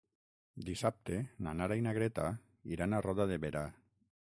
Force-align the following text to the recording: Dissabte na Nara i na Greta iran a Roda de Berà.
Dissabte 0.69 1.19
na 1.47 1.53
Nara 1.59 1.77
i 1.81 1.85
na 1.89 1.95
Greta 1.99 2.27
iran 2.77 2.95
a 3.01 3.05
Roda 3.09 3.31
de 3.35 3.41
Berà. 3.47 3.65